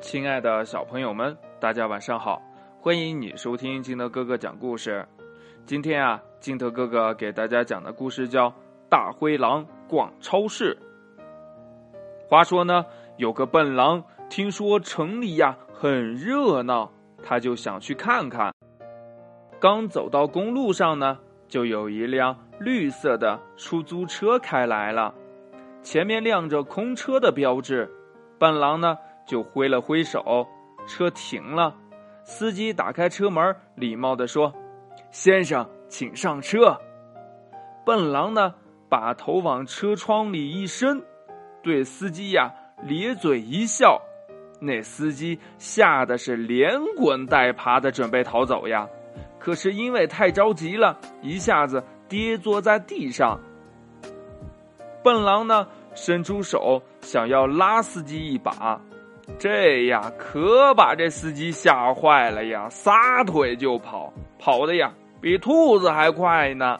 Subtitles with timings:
[0.00, 2.40] 亲爱的小朋友们，大家晚上好！
[2.80, 5.06] 欢迎你收听金德哥哥讲故事。
[5.66, 8.48] 今天啊，金德哥哥给大家讲的故事叫
[8.88, 10.76] 《大灰狼逛超市》。
[12.28, 12.86] 话说呢，
[13.18, 16.90] 有个笨狼听说城里呀很热闹，
[17.22, 18.54] 他就想去看看。
[19.60, 25.14] 刚走到公路上呢，就有一辆绿色的出租车开来了，
[25.82, 27.88] 前面亮着空车的标志。
[28.38, 28.96] 笨狼呢？
[29.30, 30.44] 就挥了挥手，
[30.88, 31.72] 车停了。
[32.24, 34.52] 司机打开车门，礼貌地说
[35.12, 36.76] ：“先生，请上车。”
[37.86, 38.52] 笨狼呢，
[38.88, 41.00] 把头往车窗里一伸，
[41.62, 42.52] 对司机呀
[42.82, 44.02] 咧嘴一笑。
[44.60, 48.88] 那司机吓得是连滚带爬的准备逃走呀，
[49.38, 53.38] 可是因为太着急了，一下子跌坐在地上。
[55.04, 58.80] 笨狼呢，伸出手想要拉司机一把。
[59.38, 62.68] 这呀，可把这司机吓坏了呀！
[62.68, 66.78] 撒腿就跑，跑的呀比兔子还快呢。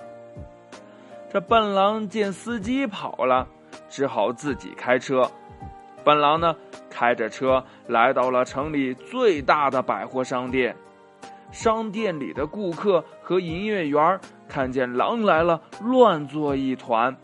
[1.32, 3.46] 这笨狼见司机跑了，
[3.88, 5.22] 只好自己开车。
[6.04, 6.54] 笨狼呢，
[6.90, 10.76] 开着车来到了城里最大的百货商店。
[11.50, 17.16] 商店里的顾客和营业员看见狼来了，乱作一团。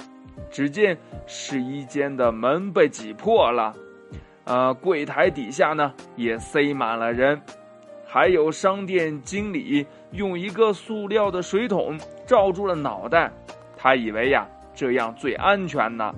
[0.50, 3.74] 只见试衣间的门被挤破了。
[4.46, 7.42] 呃，柜台底下呢也塞满了人，
[8.06, 13.28] 还有商店经理用一个塑料的水桶罩住了脑袋，
[13.76, 16.14] 他以为呀这样最安全呢。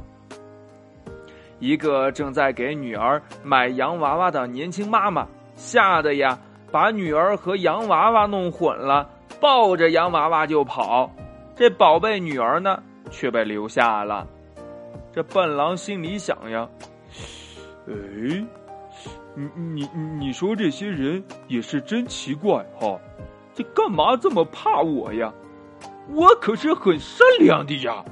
[1.58, 5.26] 一个正在给女儿买洋娃娃的年轻妈妈
[5.56, 6.38] 吓得呀
[6.70, 9.08] 把女儿和洋娃娃弄混了，
[9.40, 11.10] 抱着洋娃娃就跑，
[11.56, 14.26] 这宝贝女儿呢却被留下了。
[15.14, 16.68] 这笨狼心里想呀。
[17.88, 18.44] 哎，
[19.34, 23.00] 你你你说这些人也是真奇怪哈，
[23.54, 25.32] 这干嘛这么怕我呀？
[26.10, 28.04] 我可是很善良的呀。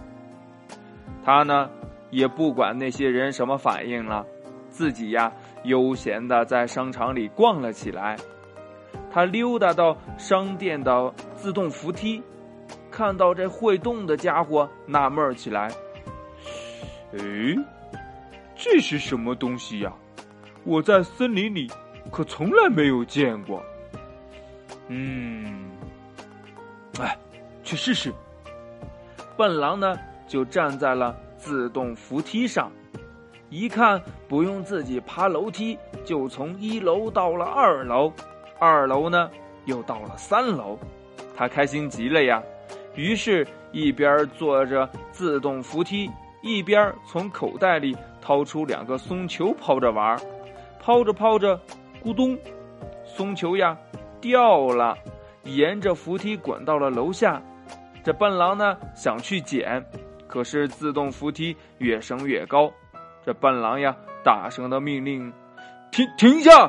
[1.25, 1.69] 他呢
[2.11, 4.25] 也不管那些人什么反应了，
[4.71, 5.31] 自己呀
[5.65, 8.17] 悠闲的在商场里逛了起来。
[9.11, 12.23] 他溜达到商店的自动扶梯，
[12.91, 15.71] 看到这会动的家伙，纳闷起来。
[17.13, 17.19] 哎。
[18.69, 19.93] 这是什么东西呀？
[20.65, 21.71] 我在森林里
[22.11, 23.63] 可从来没有见过。
[24.89, 25.71] 嗯，
[26.99, 27.17] 哎，
[27.63, 28.13] 去试试。
[29.37, 29.97] 笨狼呢，
[30.27, 32.73] 就站在了自动扶梯上，
[33.51, 38.13] 一看不用自己爬楼梯，就从一楼到了二楼，
[38.59, 39.31] 二楼呢
[39.67, 40.77] 又到了三楼，
[41.37, 42.43] 他开心极了呀。
[42.97, 46.11] 于是，一边坐着自动扶梯，
[46.47, 47.97] 一边从口袋里。
[48.19, 50.19] 掏出两个松球抛着玩
[50.81, 51.57] 抛着抛着，
[52.03, 52.37] 咕咚，
[53.05, 53.79] 松球呀
[54.21, 54.99] 掉了，
[55.45, 57.41] 沿着扶梯滚到了楼下。
[58.03, 59.87] 这笨狼呢想去捡，
[60.27, 62.69] 可是自动扶梯越升越高。
[63.25, 65.33] 这笨狼呀大声的命令
[65.93, 66.69] ：“停停下！”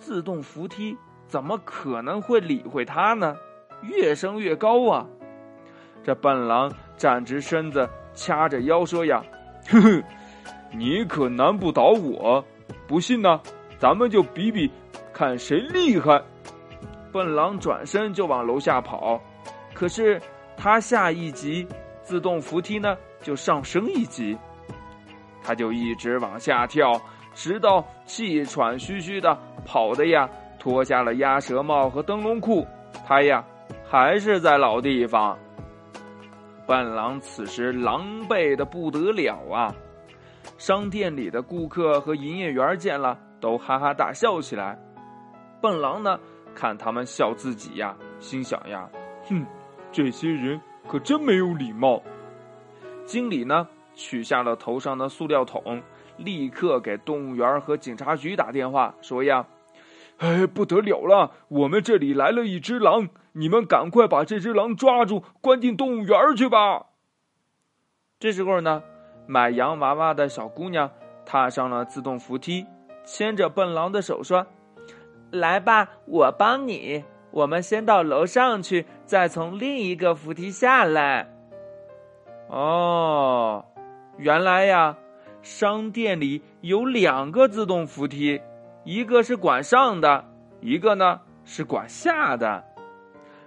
[0.00, 3.36] 自动扶梯怎么可能会理会他呢？
[3.82, 5.06] 越升越高啊！
[6.02, 9.22] 这笨狼站直身子，掐着腰说：“呀。”
[9.68, 10.02] 呵呵，
[10.72, 12.44] 你可难不倒我，
[12.88, 13.40] 不信呢，
[13.78, 14.70] 咱们就比比，
[15.12, 16.20] 看谁厉害。
[17.12, 19.20] 笨狼转身就往楼下跑，
[19.74, 20.20] 可是
[20.56, 21.66] 他下一级，
[22.02, 24.36] 自动扶梯呢就上升一级，
[25.44, 27.00] 他就一直往下跳，
[27.34, 32.66] 直到气喘吁吁的跑的呀，脱下了鸭舌帽和灯笼裤，
[33.06, 33.44] 他呀
[33.88, 35.38] 还是在老地方。
[36.66, 39.74] 笨狼此时狼狈的不得了啊！
[40.58, 44.78] 商店里的顾客和营业员见了，都哈哈大笑起来。
[45.60, 46.18] 笨狼呢，
[46.54, 48.88] 看他们笑自己呀，心想呀
[49.28, 49.44] ：“哼，
[49.90, 52.02] 这些人可真没有礼貌。”
[53.04, 55.82] 经理呢，取下了头上的塑料桶，
[56.16, 59.44] 立刻给动物园和警察局打电话，说呀
[60.18, 66.86] ：“哎，不得了了，我们这里来了一只狼。”你们赶快把这只狼抓住，关进动物园去吧。
[68.18, 68.82] 这时候呢，
[69.26, 70.90] 买洋娃娃的小姑娘
[71.24, 72.66] 踏上了自动扶梯，
[73.04, 74.46] 牵着笨狼的手说
[75.32, 77.04] ：“来吧，我帮你。
[77.30, 81.28] 我们先到楼上去，再从另一个扶梯下来。”
[82.48, 83.64] 哦，
[84.18, 84.98] 原来呀，
[85.40, 88.40] 商店里有两个自动扶梯，
[88.84, 90.26] 一个是管上的，
[90.60, 92.62] 一个呢是管下的。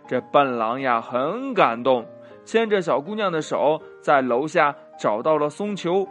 [0.07, 2.05] 这笨狼呀，很感动，
[2.43, 6.07] 牵着小姑娘的手，在楼下找到了松球，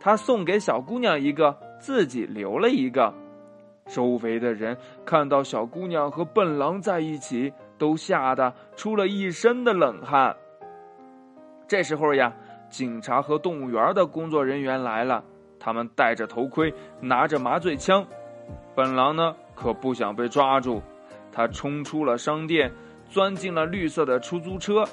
[0.00, 3.12] 他送给小姑娘一个，自己留了一个。
[3.86, 10.34] 周围的人看到小姑娘和笨狼在一起，都吓得出了一身的冷汗。
[11.68, 12.32] 这时候呀，
[12.68, 15.22] 警察和动物园的工作人员来了，
[15.60, 18.04] 他们戴着头盔，拿着麻醉枪。
[18.74, 20.82] 笨狼呢，可不想被抓住，
[21.30, 22.72] 他冲出了商店，
[23.08, 24.84] 钻进了绿色的出租车，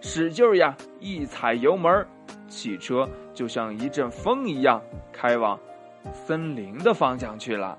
[0.00, 2.06] 使劲呀，一踩油门，
[2.48, 4.80] 汽车就像一阵风一样
[5.12, 5.58] 开往
[6.12, 7.76] 森林的方向去了。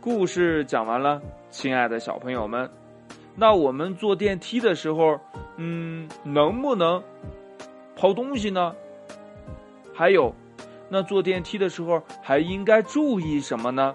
[0.00, 2.70] 故事讲完了，亲爱的小朋友们，
[3.34, 5.18] 那我们坐电梯的时候，
[5.56, 7.02] 嗯，能不能
[7.96, 8.74] 抛东西呢？
[9.92, 10.34] 还有，
[10.88, 13.94] 那坐电梯的时候还应该注意什么呢？